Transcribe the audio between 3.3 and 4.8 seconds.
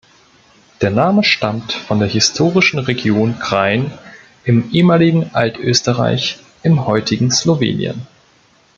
Krain im